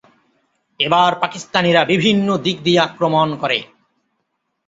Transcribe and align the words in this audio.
এবার 0.79 1.11
পাকিস্তানিরা 1.21 1.81
বিভিন্ন 1.85 2.27
দিক 2.45 2.57
দিয়ে 2.63 2.79
আক্রমণ 2.79 3.27
করে। 3.41 3.59